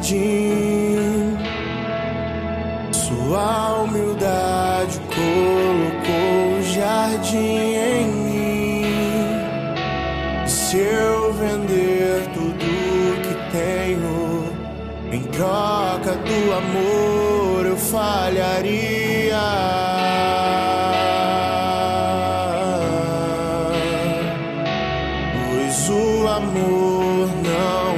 jardim. 0.00 1.36
Sua 2.92 3.82
humildade 3.82 5.00
colocou 5.14 6.58
o 6.58 6.62
jardim 6.62 7.74
em 7.74 8.06
mim. 8.06 8.84
Se 10.46 10.78
eu 10.78 11.32
vender 11.34 12.26
tudo 12.32 12.66
que 13.22 13.34
tenho 13.52 14.44
em 15.12 15.22
troca 15.24 16.14
do 16.14 16.52
amor, 16.52 17.66
eu 17.66 17.76
falharia. 17.76 19.00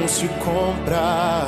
se 0.05 0.27
compra, 0.27 1.47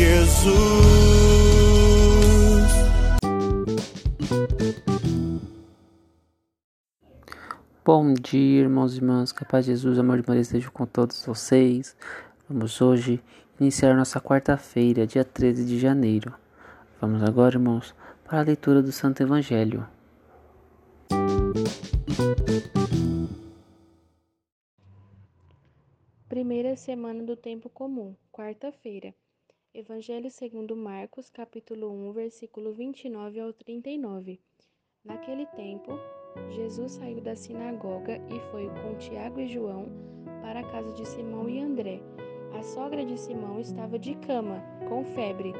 Jesus. 0.00 0.50
Bom 7.84 8.14
dia, 8.14 8.62
irmãos 8.62 8.94
e 8.94 8.96
irmãs. 8.96 9.30
Capaz 9.30 9.66
de 9.66 9.72
Jesus, 9.72 9.98
amor 9.98 10.22
de 10.22 10.26
Maria 10.26 10.40
esteja 10.40 10.70
com 10.70 10.86
todos 10.86 11.26
vocês. 11.26 11.94
Vamos 12.48 12.80
hoje 12.80 13.22
iniciar 13.60 13.94
nossa 13.94 14.18
quarta-feira, 14.18 15.06
dia 15.06 15.22
13 15.22 15.66
de 15.66 15.78
janeiro. 15.78 16.34
Vamos 16.98 17.22
agora, 17.22 17.56
irmãos, 17.56 17.94
para 18.24 18.40
a 18.40 18.42
leitura 18.42 18.80
do 18.80 18.92
Santo 18.92 19.22
Evangelho. 19.22 19.86
Primeira 26.26 26.74
semana 26.74 27.22
do 27.22 27.36
tempo 27.36 27.68
comum, 27.68 28.16
quarta-feira. 28.32 29.12
Evangelho 29.72 30.28
segundo 30.32 30.76
Marcos, 30.76 31.30
capítulo 31.30 31.92
1, 31.92 32.12
versículo 32.12 32.72
29 32.72 33.38
ao 33.38 33.52
39. 33.52 34.40
Naquele 35.04 35.46
tempo, 35.46 35.92
Jesus 36.50 36.92
saiu 36.92 37.20
da 37.20 37.36
sinagoga 37.36 38.16
e 38.28 38.40
foi 38.50 38.68
com 38.82 38.98
Tiago 38.98 39.38
e 39.38 39.46
João 39.46 39.86
para 40.42 40.58
a 40.58 40.68
casa 40.72 40.92
de 40.94 41.06
Simão 41.06 41.48
e 41.48 41.60
André. 41.60 42.00
A 42.58 42.64
sogra 42.64 43.04
de 43.04 43.16
Simão 43.16 43.60
estava 43.60 43.96
de 43.96 44.16
cama, 44.16 44.60
com 44.88 45.04
febre, 45.04 45.52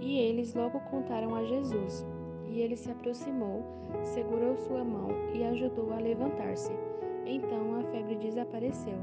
e 0.00 0.18
eles 0.18 0.52
logo 0.52 0.80
contaram 0.90 1.32
a 1.36 1.44
Jesus. 1.44 2.04
E 2.48 2.60
ele 2.60 2.76
se 2.76 2.90
aproximou, 2.90 3.62
segurou 4.02 4.56
sua 4.56 4.82
mão 4.82 5.10
e 5.32 5.44
ajudou 5.44 5.92
a 5.92 6.00
levantar-se. 6.00 6.72
Então 7.24 7.76
a 7.76 7.84
febre 7.84 8.16
desapareceu 8.16 8.98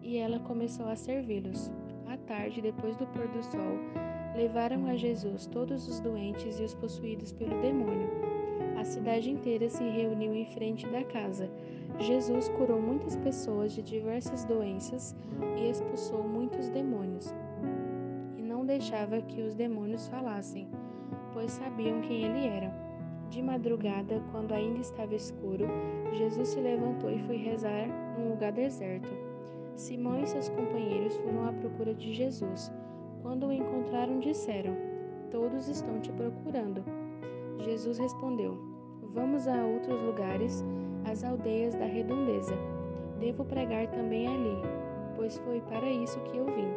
e 0.00 0.18
ela 0.18 0.38
começou 0.38 0.86
a 0.86 0.94
servi-los. 0.94 1.72
Tarde, 2.28 2.60
depois 2.60 2.94
do 2.94 3.06
pôr 3.06 3.26
do 3.28 3.42
sol, 3.42 3.78
levaram 4.36 4.86
a 4.86 4.94
Jesus 4.94 5.46
todos 5.46 5.88
os 5.88 5.98
doentes 5.98 6.60
e 6.60 6.62
os 6.62 6.74
possuídos 6.74 7.32
pelo 7.32 7.58
demônio. 7.62 8.10
A 8.78 8.84
cidade 8.84 9.30
inteira 9.30 9.68
se 9.70 9.82
reuniu 9.82 10.34
em 10.34 10.44
frente 10.44 10.86
da 10.88 11.02
casa. 11.04 11.50
Jesus 11.98 12.50
curou 12.50 12.80
muitas 12.80 13.16
pessoas 13.16 13.72
de 13.72 13.82
diversas 13.82 14.44
doenças 14.44 15.16
e 15.56 15.70
expulsou 15.70 16.22
muitos 16.22 16.68
demônios. 16.68 17.34
E 18.36 18.42
não 18.42 18.66
deixava 18.66 19.22
que 19.22 19.40
os 19.40 19.54
demônios 19.54 20.06
falassem, 20.08 20.68
pois 21.32 21.52
sabiam 21.52 22.02
quem 22.02 22.24
ele 22.24 22.46
era. 22.46 22.70
De 23.30 23.42
madrugada, 23.42 24.22
quando 24.30 24.52
ainda 24.52 24.80
estava 24.80 25.14
escuro, 25.14 25.66
Jesus 26.12 26.48
se 26.48 26.60
levantou 26.60 27.10
e 27.10 27.22
foi 27.22 27.36
rezar 27.36 27.88
num 28.18 28.30
lugar 28.30 28.52
deserto. 28.52 29.27
Simão 29.78 30.20
e 30.20 30.26
seus 30.26 30.48
companheiros 30.48 31.16
foram 31.18 31.48
à 31.48 31.52
procura 31.52 31.94
de 31.94 32.12
Jesus. 32.12 32.72
Quando 33.22 33.46
o 33.46 33.52
encontraram, 33.52 34.18
disseram: 34.18 34.74
Todos 35.30 35.68
estão 35.68 36.00
te 36.00 36.10
procurando. 36.10 36.82
Jesus 37.60 37.96
respondeu: 37.96 38.58
Vamos 39.14 39.46
a 39.46 39.64
outros 39.64 40.02
lugares, 40.02 40.64
às 41.04 41.22
aldeias 41.22 41.76
da 41.76 41.84
redondeza. 41.84 42.54
Devo 43.20 43.44
pregar 43.44 43.86
também 43.92 44.26
ali, 44.26 44.62
pois 45.14 45.38
foi 45.38 45.60
para 45.60 45.88
isso 45.88 46.18
que 46.22 46.36
eu 46.36 46.46
vim. 46.46 46.68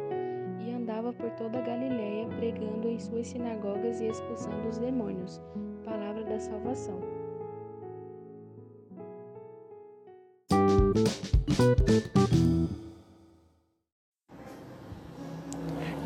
E 0.64 0.72
andava 0.72 1.12
por 1.12 1.30
toda 1.30 1.58
a 1.58 1.62
Galiléia, 1.62 2.28
pregando 2.36 2.88
em 2.88 3.00
suas 3.00 3.26
sinagogas 3.26 4.00
e 4.00 4.06
expulsando 4.06 4.68
os 4.68 4.78
demônios. 4.78 5.42
Palavra 5.84 6.22
da 6.22 6.38
salvação. 6.38 7.00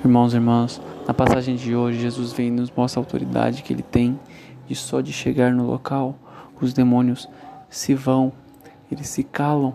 Irmãos 0.06 0.32
e 0.32 0.36
irmãs, 0.36 0.80
na 1.04 1.12
passagem 1.12 1.56
de 1.56 1.74
hoje, 1.74 1.98
Jesus 1.98 2.32
vem 2.32 2.46
e 2.46 2.50
nos 2.52 2.70
mostra 2.70 3.00
a 3.00 3.02
autoridade 3.02 3.64
que 3.64 3.72
ele 3.72 3.82
tem 3.82 4.16
de 4.64 4.72
só 4.76 5.00
de 5.00 5.12
chegar 5.12 5.52
no 5.52 5.66
local, 5.66 6.14
os 6.60 6.72
demônios 6.72 7.28
se 7.68 7.92
vão, 7.92 8.32
eles 8.88 9.08
se 9.08 9.24
calam 9.24 9.74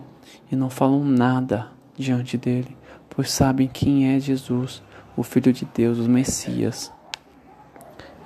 e 0.50 0.56
não 0.56 0.70
falam 0.70 1.04
nada 1.04 1.70
diante 1.94 2.38
dele, 2.38 2.74
pois 3.10 3.30
sabem 3.30 3.68
quem 3.68 4.14
é 4.14 4.18
Jesus, 4.18 4.82
o 5.14 5.22
Filho 5.22 5.52
de 5.52 5.66
Deus, 5.66 5.98
o 5.98 6.08
Messias. 6.08 6.90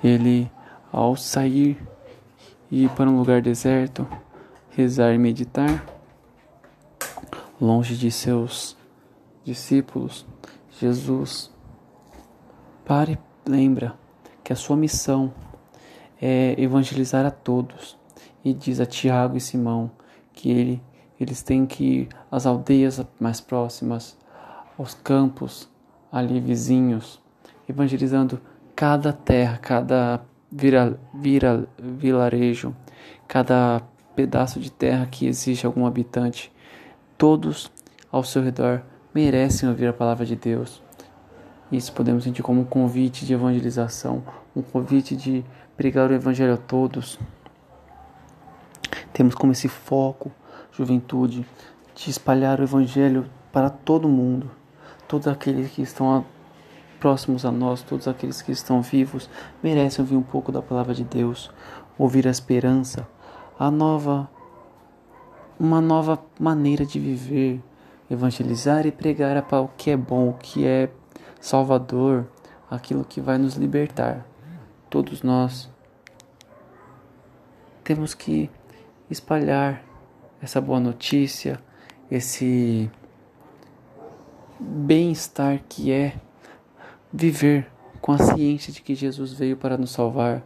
Ele, 0.01 0.49
ao 0.93 1.17
sair 1.17 1.77
e 2.71 2.85
ir 2.85 2.89
para 2.91 3.09
um 3.09 3.17
lugar 3.17 3.41
deserto, 3.41 4.07
rezar 4.69 5.13
e 5.13 5.17
meditar, 5.17 5.85
longe 7.59 7.97
de 7.97 8.09
seus 8.09 8.77
discípulos, 9.43 10.25
Jesus 10.79 11.51
Pare, 12.87 13.19
lembra 13.45 13.95
que 14.41 14.53
a 14.53 14.55
sua 14.55 14.77
missão 14.77 15.33
é 16.21 16.55
evangelizar 16.57 17.25
a 17.25 17.31
todos 17.31 17.97
e 18.45 18.53
diz 18.53 18.79
a 18.79 18.85
Tiago 18.85 19.35
e 19.35 19.41
Simão 19.41 19.91
que 20.31 20.49
ele, 20.49 20.81
eles 21.19 21.43
têm 21.43 21.65
que 21.65 21.83
ir 21.83 22.09
às 22.31 22.45
aldeias 22.45 23.05
mais 23.19 23.41
próximas, 23.41 24.17
aos 24.79 24.93
campos 24.93 25.69
ali 26.09 26.39
vizinhos, 26.39 27.21
evangelizando 27.67 28.39
cada 28.73 29.11
terra, 29.11 29.57
cada 29.57 30.21
vira, 30.49 30.97
vira, 31.13 31.67
vilarejo, 31.77 32.73
cada 33.27 33.81
pedaço 34.15 34.61
de 34.61 34.71
terra 34.71 35.07
que 35.07 35.27
existe 35.27 35.65
algum 35.65 35.85
habitante. 35.85 36.53
Todos 37.17 37.69
ao 38.09 38.23
seu 38.23 38.41
redor 38.41 38.81
merecem 39.13 39.67
ouvir 39.67 39.87
a 39.87 39.93
palavra 39.93 40.25
de 40.25 40.37
Deus. 40.37 40.86
Isso 41.71 41.91
podemos 41.91 42.23
sentir 42.23 42.41
como 42.41 42.61
um 42.61 42.65
convite 42.65 43.25
de 43.25 43.33
evangelização, 43.33 44.23
um 44.55 44.61
convite 44.61 45.15
de 45.15 45.43
pregar 45.75 46.09
o 46.09 46.13
evangelho 46.13 46.53
a 46.53 46.57
todos. 46.57 47.19
Temos 49.11 49.35
como 49.35 49.51
esse 49.51 49.67
foco, 49.67 50.31
juventude, 50.71 51.45
de 51.95 52.09
espalhar 52.09 52.59
o 52.59 52.63
evangelho 52.63 53.29
para 53.51 53.69
todo 53.69 54.07
mundo, 54.07 54.49
todos 55.07 55.27
aqueles 55.27 55.71
que 55.71 55.81
estão 55.81 56.23
próximos 56.99 57.45
a 57.45 57.51
nós, 57.51 57.81
todos 57.81 58.07
aqueles 58.07 58.41
que 58.41 58.51
estão 58.51 58.81
vivos, 58.81 59.29
merecem 59.61 60.03
ouvir 60.03 60.15
um 60.15 60.23
pouco 60.23 60.51
da 60.51 60.61
palavra 60.61 60.93
de 60.93 61.03
Deus, 61.03 61.51
ouvir 61.97 62.27
a 62.27 62.31
esperança, 62.31 63.07
a 63.59 63.69
nova 63.69 64.29
uma 65.59 65.81
nova 65.81 66.19
maneira 66.39 66.85
de 66.85 66.99
viver, 66.99 67.61
evangelizar 68.09 68.85
e 68.85 68.91
pregar 68.91 69.43
o 69.51 69.69
que 69.75 69.89
é 69.89 69.97
bom, 69.97 70.29
o 70.29 70.33
que 70.33 70.65
é 70.65 70.89
Salvador, 71.39 72.27
aquilo 72.69 73.05
que 73.05 73.21
vai 73.21 73.37
nos 73.37 73.55
libertar. 73.55 74.25
Todos 74.89 75.21
nós 75.21 75.69
temos 77.83 78.13
que 78.13 78.49
espalhar 79.09 79.83
essa 80.41 80.59
boa 80.59 80.79
notícia, 80.79 81.59
esse 82.11 82.89
bem-estar 84.59 85.61
que 85.67 85.91
é 85.91 86.15
viver 87.11 87.69
com 88.01 88.11
a 88.11 88.17
ciência 88.17 88.71
de 88.73 88.81
que 88.81 88.95
Jesus 88.95 89.33
veio 89.33 89.57
para 89.57 89.77
nos 89.77 89.91
salvar, 89.91 90.43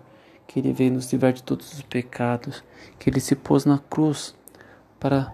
que 0.47 0.59
ele 0.59 0.73
veio 0.73 0.93
nos 0.93 1.11
livrar 1.11 1.33
de 1.33 1.43
todos 1.43 1.73
os 1.73 1.81
pecados, 1.81 2.63
que 2.99 3.09
ele 3.09 3.19
se 3.19 3.35
pôs 3.35 3.65
na 3.65 3.79
cruz 3.79 4.35
para 4.99 5.33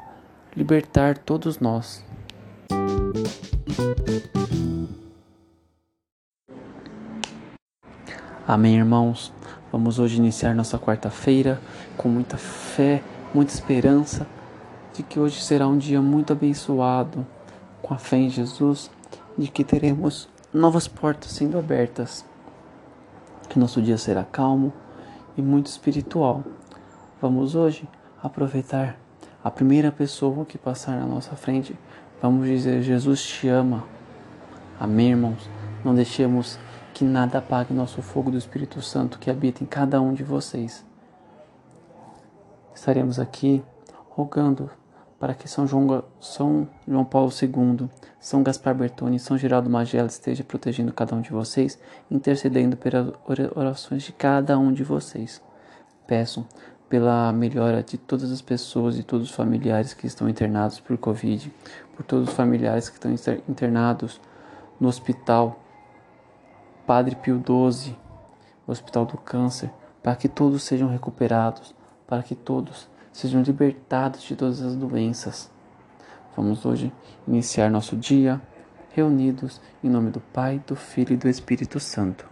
libertar 0.55 1.17
todos 1.17 1.59
nós. 1.59 2.03
Amém, 8.49 8.77
irmãos? 8.77 9.33
Vamos 9.73 9.99
hoje 9.99 10.15
iniciar 10.15 10.55
nossa 10.55 10.79
quarta-feira 10.79 11.59
com 11.97 12.07
muita 12.07 12.37
fé, 12.37 13.03
muita 13.33 13.53
esperança 13.53 14.25
de 14.93 15.03
que 15.03 15.19
hoje 15.19 15.41
será 15.43 15.67
um 15.67 15.77
dia 15.77 16.01
muito 16.01 16.31
abençoado, 16.31 17.27
com 17.81 17.93
a 17.93 17.97
fé 17.97 18.15
em 18.15 18.29
Jesus, 18.29 18.89
de 19.37 19.49
que 19.49 19.65
teremos 19.65 20.29
novas 20.53 20.87
portas 20.87 21.31
sendo 21.31 21.59
abertas, 21.59 22.23
que 23.49 23.59
nosso 23.59 23.81
dia 23.81 23.97
será 23.97 24.23
calmo 24.23 24.71
e 25.37 25.41
muito 25.41 25.65
espiritual. 25.65 26.41
Vamos 27.21 27.53
hoje 27.53 27.85
aproveitar 28.23 28.97
a 29.43 29.51
primeira 29.51 29.91
pessoa 29.91 30.45
que 30.45 30.57
passar 30.57 30.97
na 30.97 31.05
nossa 31.05 31.35
frente. 31.35 31.77
Vamos 32.21 32.47
dizer: 32.47 32.81
Jesus 32.81 33.21
te 33.21 33.49
ama. 33.49 33.83
Amém, 34.79 35.09
irmãos? 35.09 35.49
Não 35.83 35.93
deixemos 35.93 36.57
que 36.97 37.05
nada 37.05 37.37
apague 37.37 37.75
nosso 37.75 38.01
fogo 38.01 38.31
do 38.31 38.39
Espírito 38.39 38.81
Santo 38.81 39.19
que 39.19 39.29
habita 39.29 39.63
em 39.63 39.67
cada 39.67 40.01
um 40.01 40.15
de 40.15 40.23
vocês. 40.23 40.83
Estaremos 42.73 43.19
aqui 43.19 43.63
rogando 44.09 44.67
para 45.19 45.35
que 45.35 45.47
São 45.47 45.67
João, 45.67 46.03
São 46.19 46.67
João 46.87 47.05
Paulo 47.05 47.29
II, 47.31 47.87
São 48.19 48.41
Gaspar 48.41 48.73
Bertoni 48.73 49.19
São 49.19 49.37
Geraldo 49.37 49.69
Magela 49.69 50.07
estejam 50.07 50.43
protegendo 50.43 50.91
cada 50.91 51.15
um 51.15 51.21
de 51.21 51.29
vocês, 51.29 51.79
intercedendo 52.09 52.75
pelas 52.75 53.13
orações 53.55 54.01
de 54.01 54.11
cada 54.11 54.57
um 54.57 54.73
de 54.73 54.83
vocês. 54.83 55.39
Peço 56.07 56.47
pela 56.89 57.31
melhora 57.31 57.83
de 57.83 57.99
todas 57.99 58.31
as 58.31 58.41
pessoas 58.41 58.97
e 58.97 59.03
todos 59.03 59.29
os 59.29 59.35
familiares 59.35 59.93
que 59.93 60.07
estão 60.07 60.27
internados 60.27 60.79
por 60.79 60.97
Covid, 60.97 61.53
por 61.95 62.03
todos 62.03 62.29
os 62.29 62.33
familiares 62.33 62.89
que 62.89 62.95
estão 62.95 63.37
internados 63.47 64.19
no 64.79 64.87
hospital 64.87 65.61
Padre 66.87 67.17
Pio 67.17 67.43
XII, 67.45 67.93
Hospital 68.65 69.05
do 69.05 69.17
Câncer, 69.17 69.69
para 70.01 70.15
que 70.15 70.29
todos 70.29 70.63
sejam 70.63 70.87
recuperados, 70.87 71.75
para 72.07 72.23
que 72.23 72.33
todos 72.33 72.87
sejam 73.11 73.41
libertados 73.41 74.21
de 74.21 74.37
todas 74.37 74.61
as 74.61 74.73
doenças. 74.73 75.51
Vamos 76.33 76.65
hoje 76.65 76.89
iniciar 77.27 77.69
nosso 77.69 77.97
dia 77.97 78.41
reunidos 78.91 79.59
em 79.83 79.89
nome 79.89 80.11
do 80.11 80.21
Pai, 80.21 80.63
do 80.65 80.77
Filho 80.77 81.11
e 81.11 81.17
do 81.17 81.27
Espírito 81.27 81.77
Santo. 81.77 82.25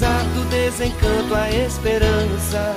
Apesar 0.00 0.22
do 0.26 0.48
desencanto, 0.48 1.34
a 1.34 1.50
esperança 1.50 2.76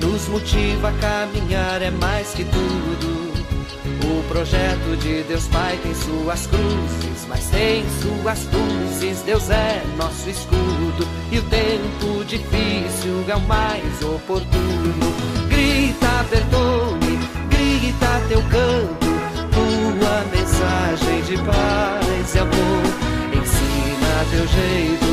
nos 0.00 0.26
motiva 0.28 0.88
a 0.88 0.92
caminhar, 0.92 1.82
é 1.82 1.90
mais 1.90 2.30
que 2.30 2.42
tudo. 2.42 3.34
O 4.02 4.22
projeto 4.28 4.96
de 4.96 5.24
Deus 5.24 5.46
Pai 5.48 5.78
tem 5.82 5.94
suas 5.94 6.46
cruzes, 6.46 7.26
mas 7.28 7.50
tem 7.50 7.84
suas 8.00 8.48
luzes. 8.50 9.20
Deus 9.26 9.50
é 9.50 9.82
nosso 9.98 10.30
escudo 10.30 11.06
e 11.30 11.38
o 11.38 11.42
tempo 11.42 12.24
difícil 12.24 13.26
é 13.28 13.36
o 13.36 13.40
mais 13.40 14.02
oportuno. 14.02 15.14
Grita, 15.50 16.24
Bertone, 16.30 17.18
grita 17.50 18.22
teu 18.26 18.40
canto, 18.44 19.06
tua 19.52 20.24
mensagem 20.32 21.22
de 21.24 21.36
paz 21.44 22.34
e 22.34 22.38
amor. 22.38 22.84
Ensina 23.34 24.24
teu 24.30 24.48
jeito 24.48 25.07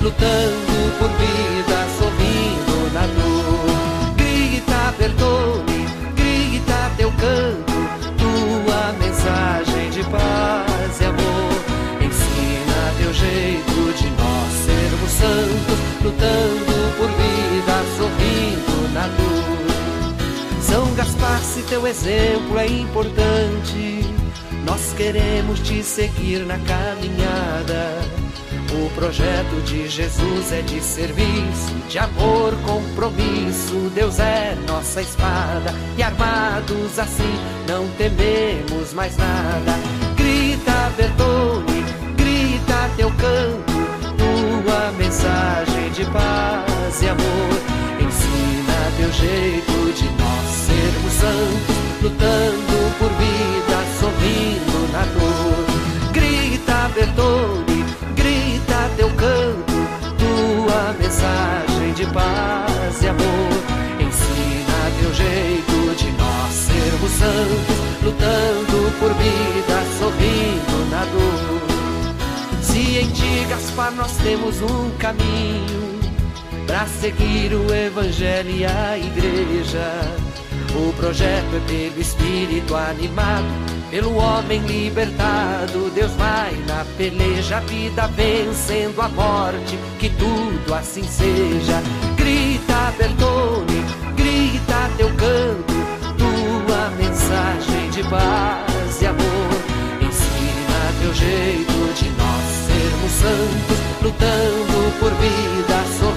lutando 0.00 0.98
por 0.98 1.08
vida, 1.08 1.86
sorrindo 1.98 2.92
na 2.92 3.06
dor. 3.06 4.14
Grita, 4.16 4.94
perdone, 4.98 5.86
grita 6.14 6.90
teu 6.96 7.10
canto, 7.12 7.72
tua 8.18 8.92
mensagem 8.98 9.90
de 9.90 10.02
paz 10.04 11.00
e 11.00 11.04
amor. 11.04 11.54
Ensina 12.00 12.94
teu 12.98 13.12
jeito 13.14 13.92
de 13.98 14.10
nós 14.10 14.52
sermos 14.66 15.10
santos, 15.10 15.78
lutando 16.02 16.74
por 16.98 17.08
vida, 17.08 17.76
sorrindo 17.96 18.92
na 18.92 19.06
dor. 19.06 19.64
São 20.60 20.94
Gaspar, 20.94 21.40
se 21.40 21.62
teu 21.62 21.86
exemplo 21.86 22.58
é 22.58 22.66
importante. 22.66 24.04
Nós 24.66 24.94
queremos 24.96 25.60
te 25.60 25.82
seguir 25.82 26.40
na 26.46 26.58
caminhada 26.58 28.24
o 28.74 28.90
projeto 28.90 29.62
de 29.64 29.88
Jesus 29.88 30.52
é 30.52 30.60
de 30.62 30.80
serviço, 30.80 31.74
de 31.88 31.98
amor, 31.98 32.52
compromisso. 32.66 33.90
Deus 33.94 34.18
é 34.18 34.56
nossa 34.66 35.00
espada 35.00 35.72
e 35.96 36.02
armados 36.02 36.98
assim 36.98 37.38
não 37.68 37.88
tememos 37.96 38.92
mais 38.92 39.16
nada. 39.16 39.72
Grita, 40.16 40.92
Bertone, 40.96 41.84
grita 42.16 42.90
teu 42.96 43.10
canto, 43.10 43.72
tua 44.16 44.92
mensagem 44.98 45.90
de 45.90 46.04
paz 46.06 47.02
e 47.02 47.08
amor. 47.08 47.60
Ensina 48.00 48.92
teu 48.96 49.12
jeito 49.12 49.92
de 49.92 50.04
nós 50.04 50.50
sermos 50.66 51.12
santos, 51.12 52.02
lutando 52.02 52.53
jeito 65.14 65.94
de 65.96 66.10
nós 66.12 66.52
sermos 66.52 67.10
santos, 67.12 67.76
lutando 68.02 68.98
por 68.98 69.14
vida, 69.14 69.82
sorrindo 69.98 70.90
na 70.90 71.04
dor. 71.04 72.62
Se 72.62 72.98
em 72.98 73.08
ti, 73.10 73.46
Gaspar, 73.48 73.92
nós 73.92 74.12
temos 74.18 74.60
um 74.62 74.90
caminho 74.98 75.98
para 76.66 76.86
seguir 76.86 77.54
o 77.54 77.72
Evangelho 77.72 78.50
e 78.50 78.64
a 78.64 78.98
Igreja. 78.98 79.90
O 80.74 80.92
projeto 80.94 81.56
é 81.56 81.60
pelo 81.68 82.00
Espírito 82.00 82.74
animado 82.74 83.74
pelo 83.94 84.16
homem 84.16 84.60
libertado, 84.62 85.88
Deus 85.94 86.10
vai 86.14 86.52
na 86.66 86.84
peleja, 86.96 87.58
a 87.58 87.60
vida 87.60 88.08
vencendo 88.08 89.00
a 89.00 89.08
morte, 89.08 89.78
que 90.00 90.10
tudo 90.10 90.74
assim 90.74 91.04
seja. 91.04 91.80
Grita, 92.16 92.92
Bertone, 92.98 93.84
grita 94.16 94.23
teu 94.96 95.08
canto, 95.10 95.74
tua 96.18 96.90
mensagem 96.96 97.90
de 97.90 98.02
paz 98.04 99.02
e 99.02 99.06
amor. 99.06 99.50
Ensina 100.00 100.92
teu 101.00 101.14
jeito 101.14 101.94
de 101.94 102.10
nós 102.10 102.44
sermos 102.66 103.12
santos, 103.12 103.78
lutando 104.02 104.98
por 105.00 105.12
vida, 105.14 105.84
sorrindo 105.98 106.13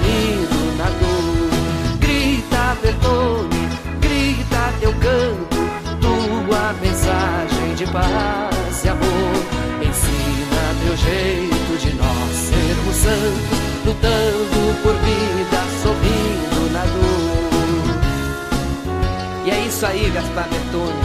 aí, 19.87 20.09
Gaspar 20.09 20.47
Bertone. 20.49 20.99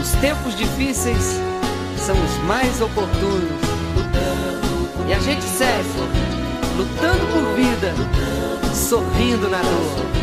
Os 0.00 0.12
tempos 0.20 0.56
difíceis 0.56 1.40
são 1.96 2.16
os 2.16 2.38
mais 2.46 2.80
oportunos. 2.80 3.60
E 5.08 5.14
a 5.14 5.18
gente 5.18 5.42
segue, 5.42 5.88
lutando 6.76 7.26
por 7.32 7.54
vida, 7.56 7.94
sorrindo 8.74 9.48
na 9.48 9.58
dor. 9.62 10.17